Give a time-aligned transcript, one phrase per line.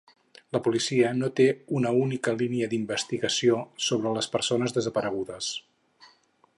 [0.55, 1.45] La policia no té
[1.79, 5.53] una única línia d'investigació sobre les persones desaparegudes.